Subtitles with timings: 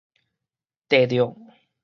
[0.89, 1.35] 硩著